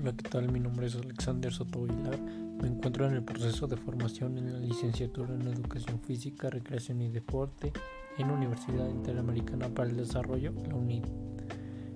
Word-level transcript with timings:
Hola, 0.00 0.14
¿qué 0.16 0.30
tal? 0.30 0.50
Mi 0.50 0.60
nombre 0.60 0.86
es 0.86 0.96
Alexander 0.96 1.52
Soto 1.52 1.84
Aguilar. 1.84 2.18
Me 2.62 2.68
encuentro 2.68 3.06
en 3.06 3.12
el 3.12 3.22
proceso 3.22 3.66
de 3.66 3.76
formación 3.76 4.38
en 4.38 4.50
la 4.50 4.58
licenciatura 4.58 5.34
en 5.34 5.42
Educación 5.42 6.00
Física, 6.00 6.48
Recreación 6.48 7.02
y 7.02 7.10
Deporte 7.10 7.70
en 8.16 8.30
Universidad 8.30 8.88
Interamericana 8.88 9.68
para 9.68 9.90
el 9.90 9.98
Desarrollo, 9.98 10.54
la 10.66 10.74
UNID. 10.74 11.04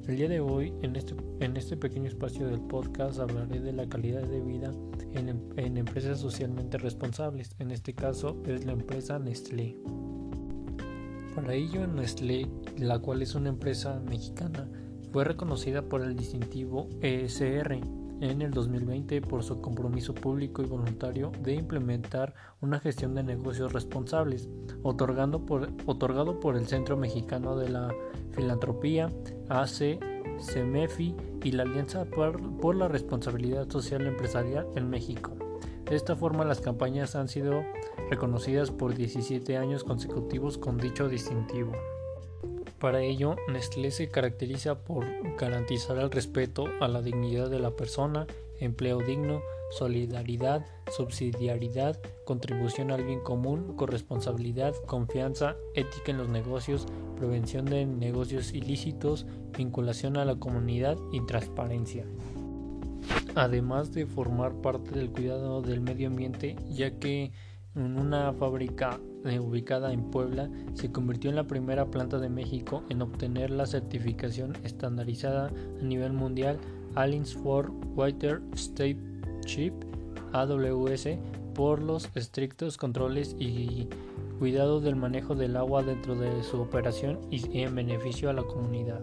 El 0.06 0.16
día 0.18 0.28
de 0.28 0.40
hoy, 0.40 0.74
en 0.82 0.96
este, 0.96 1.14
en 1.40 1.56
este 1.56 1.78
pequeño 1.78 2.08
espacio 2.08 2.46
del 2.46 2.60
podcast, 2.60 3.20
hablaré 3.20 3.60
de 3.60 3.72
la 3.72 3.88
calidad 3.88 4.24
de 4.24 4.42
vida 4.42 4.70
en, 5.14 5.40
en 5.56 5.78
empresas 5.78 6.20
socialmente 6.20 6.76
responsables. 6.76 7.56
En 7.58 7.70
este 7.70 7.94
caso, 7.94 8.42
es 8.44 8.66
la 8.66 8.72
empresa 8.72 9.18
Nestlé. 9.18 9.78
Para 11.34 11.54
ello, 11.54 11.86
Nestlé, 11.86 12.50
la 12.76 12.98
cual 12.98 13.22
es 13.22 13.34
una 13.34 13.48
empresa 13.48 13.98
mexicana, 14.06 14.68
fue 15.10 15.24
reconocida 15.24 15.80
por 15.88 16.02
el 16.02 16.16
distintivo 16.16 16.90
ESR 17.00 18.03
en 18.30 18.40
el 18.40 18.52
2020 18.52 19.20
por 19.20 19.42
su 19.42 19.60
compromiso 19.60 20.14
público 20.14 20.62
y 20.62 20.66
voluntario 20.66 21.30
de 21.42 21.54
implementar 21.54 22.34
una 22.60 22.80
gestión 22.80 23.14
de 23.14 23.22
negocios 23.22 23.72
responsables, 23.72 24.48
otorgando 24.82 25.44
otorgado 25.86 26.40
por 26.40 26.56
el 26.56 26.66
Centro 26.66 26.96
Mexicano 26.96 27.56
de 27.56 27.68
la 27.68 27.94
Filantropía, 28.32 29.12
AC, 29.48 30.00
CEMEFI 30.40 31.14
y 31.42 31.52
la 31.52 31.64
Alianza 31.64 32.06
por, 32.06 32.40
por 32.58 32.74
la 32.76 32.88
Responsabilidad 32.88 33.68
Social 33.68 34.06
Empresarial 34.06 34.66
en 34.74 34.88
México. 34.88 35.32
De 35.84 35.94
esta 35.94 36.16
forma, 36.16 36.44
las 36.44 36.62
campañas 36.62 37.14
han 37.14 37.28
sido 37.28 37.62
reconocidas 38.08 38.70
por 38.70 38.94
17 38.94 39.58
años 39.58 39.84
consecutivos 39.84 40.56
con 40.56 40.78
dicho 40.78 41.08
distintivo. 41.08 41.72
Para 42.84 43.00
ello, 43.00 43.36
Nestlé 43.48 43.90
se 43.90 44.10
caracteriza 44.10 44.84
por 44.84 45.06
garantizar 45.38 45.96
el 45.96 46.10
respeto 46.10 46.66
a 46.82 46.86
la 46.86 47.00
dignidad 47.00 47.48
de 47.48 47.58
la 47.58 47.70
persona, 47.70 48.26
empleo 48.60 48.98
digno, 48.98 49.40
solidaridad, 49.70 50.66
subsidiariedad, 50.94 51.98
contribución 52.26 52.90
al 52.90 53.02
bien 53.02 53.20
común, 53.20 53.74
corresponsabilidad, 53.74 54.74
confianza, 54.84 55.56
ética 55.74 56.12
en 56.12 56.18
los 56.18 56.28
negocios, 56.28 56.84
prevención 57.16 57.64
de 57.64 57.86
negocios 57.86 58.52
ilícitos, 58.52 59.24
vinculación 59.56 60.18
a 60.18 60.26
la 60.26 60.36
comunidad 60.36 60.98
y 61.10 61.24
transparencia. 61.24 62.04
Además 63.34 63.94
de 63.94 64.04
formar 64.04 64.60
parte 64.60 64.90
del 64.90 65.10
cuidado 65.10 65.62
del 65.62 65.80
medio 65.80 66.08
ambiente, 66.08 66.54
ya 66.68 66.98
que 66.98 67.32
en 67.76 67.98
una 67.98 68.32
fábrica 68.32 69.00
eh, 69.24 69.38
ubicada 69.38 69.92
en 69.92 70.10
Puebla, 70.10 70.48
se 70.74 70.92
convirtió 70.92 71.30
en 71.30 71.36
la 71.36 71.46
primera 71.46 71.86
planta 71.86 72.18
de 72.18 72.28
México 72.28 72.82
en 72.88 73.02
obtener 73.02 73.50
la 73.50 73.66
certificación 73.66 74.56
estandarizada 74.64 75.48
a 75.48 75.84
nivel 75.84 76.12
mundial 76.12 76.58
Alliance 76.94 77.36
for 77.36 77.70
Water 77.94 78.40
State 78.54 78.98
Chip 79.44 79.74
AWS 80.32 81.08
por 81.54 81.80
los 81.80 82.08
estrictos 82.14 82.76
controles 82.76 83.36
y 83.38 83.88
cuidado 84.38 84.80
del 84.80 84.96
manejo 84.96 85.34
del 85.34 85.56
agua 85.56 85.82
dentro 85.82 86.16
de 86.16 86.42
su 86.42 86.60
operación 86.60 87.20
y 87.30 87.60
en 87.60 87.74
beneficio 87.74 88.30
a 88.30 88.32
la 88.32 88.42
comunidad. 88.42 89.02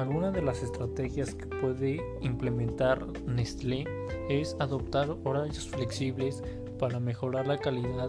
Algunas 0.00 0.32
de 0.32 0.40
las 0.40 0.62
estrategias 0.62 1.34
que 1.34 1.44
puede 1.44 2.00
implementar 2.22 3.06
Nestlé 3.26 3.84
es 4.30 4.56
adoptar 4.58 5.10
horarios 5.24 5.68
flexibles 5.68 6.42
para 6.78 6.98
mejorar 6.98 7.46
la 7.46 7.58
calidad 7.58 8.08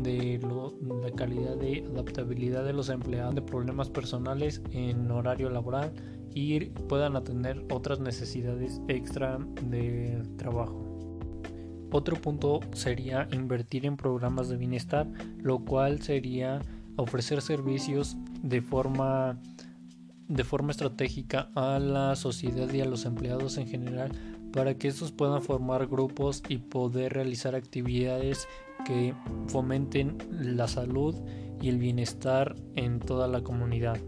de 0.00 0.38
la 1.02 1.10
calidad 1.10 1.56
de 1.56 1.84
adaptabilidad 1.92 2.64
de 2.64 2.72
los 2.72 2.90
empleados 2.90 3.34
de 3.34 3.42
problemas 3.42 3.90
personales 3.90 4.62
en 4.70 5.10
horario 5.10 5.50
laboral 5.50 5.92
y 6.32 6.66
puedan 6.88 7.16
atender 7.16 7.64
otras 7.72 7.98
necesidades 7.98 8.80
extra 8.86 9.38
de 9.62 10.22
trabajo. 10.36 10.80
Otro 11.90 12.14
punto 12.20 12.60
sería 12.72 13.26
invertir 13.32 13.84
en 13.84 13.96
programas 13.96 14.48
de 14.48 14.58
bienestar, 14.58 15.08
lo 15.38 15.58
cual 15.58 16.02
sería 16.02 16.60
ofrecer 16.94 17.42
servicios 17.42 18.16
de 18.44 18.60
forma 18.60 19.40
de 20.28 20.44
forma 20.44 20.70
estratégica 20.70 21.50
a 21.54 21.78
la 21.78 22.16
sociedad 22.16 22.72
y 22.72 22.80
a 22.80 22.84
los 22.84 23.04
empleados 23.04 23.56
en 23.58 23.66
general 23.66 24.12
para 24.52 24.74
que 24.74 24.88
estos 24.88 25.12
puedan 25.12 25.42
formar 25.42 25.86
grupos 25.86 26.42
y 26.48 26.58
poder 26.58 27.14
realizar 27.14 27.54
actividades 27.54 28.46
que 28.84 29.14
fomenten 29.48 30.18
la 30.30 30.68
salud 30.68 31.16
y 31.60 31.68
el 31.68 31.78
bienestar 31.78 32.54
en 32.76 33.00
toda 33.00 33.28
la 33.28 33.42
comunidad. 33.42 33.98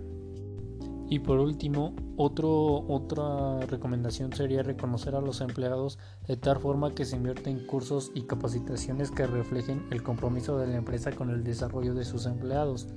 Y 1.09 1.19
por 1.19 1.39
último, 1.39 1.95
otra 2.17 3.67
recomendación 3.67 4.33
sería 4.33 4.63
reconocer 4.63 5.15
a 5.15 5.21
los 5.21 5.41
empleados 5.43 5.99
de 6.27 6.37
tal 6.37 6.59
forma 6.59 6.95
que 6.95 7.05
se 7.05 7.17
invierta 7.17 7.51
en 7.51 7.67
cursos 7.67 8.11
y 8.15 8.23
capacitaciones 8.23 9.11
que 9.11 9.27
reflejen 9.27 9.87
el 9.91 10.03
compromiso 10.03 10.59
de 10.59 10.67
la 10.67 10.77
empresa 10.77 11.13
con 11.13 11.31
el 11.31 11.45
desarrollo 11.45 11.95
de 11.95 12.05
sus 12.05 12.27
empleados. 12.27 12.89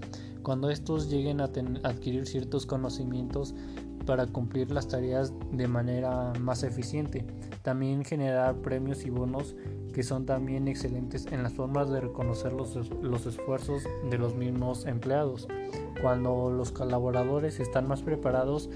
Cuando 0.44 0.70
estos 0.70 1.10
lleguen 1.10 1.42
a 1.42 1.46
adquirir 1.84 2.28
ciertos 2.28 2.66
conocimientos, 2.66 3.54
para 4.08 4.26
cumplir 4.26 4.72
las 4.72 4.88
tareas 4.88 5.32
de 5.52 5.68
manera 5.68 6.34
más 6.40 6.64
eficiente. 6.64 7.26
También 7.62 8.04
generar 8.04 8.56
premios 8.56 9.06
y 9.06 9.12
bonos 9.12 9.56
que 9.94 10.02
son 10.02 10.26
también 10.26 10.68
excelentes 10.68 11.26
en 11.32 11.44
las 11.44 11.54
formas 11.54 11.90
de 11.90 12.00
reconocer 12.00 12.54
los, 12.54 12.76
los 13.02 13.26
esfuerzos 13.26 13.84
de 14.10 14.18
los 14.18 14.36
mismos 14.36 14.86
empleados. 14.86 15.48
Cuando 16.02 16.52
los 16.52 16.72
colaboradores 16.72 17.60
están 17.60 17.88
más 17.88 18.02
preparados, 18.02 18.70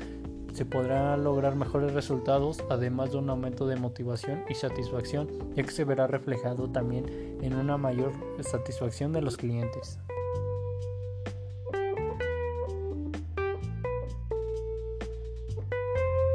se 0.54 0.66
podrán 0.66 1.24
lograr 1.24 1.56
mejores 1.56 1.94
resultados, 1.94 2.62
además 2.70 3.12
de 3.12 3.20
un 3.20 3.30
aumento 3.30 3.68
de 3.68 3.78
motivación 3.78 4.44
y 4.50 4.56
satisfacción, 4.56 5.30
ya 5.56 5.64
que 5.64 5.72
se 5.72 5.86
verá 5.86 6.08
reflejado 6.08 6.70
también 6.70 7.06
en 7.42 7.56
una 7.56 7.78
mayor 7.78 8.12
satisfacción 8.42 9.14
de 9.14 9.22
los 9.22 9.38
clientes. 9.38 10.00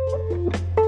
Música 0.08 0.85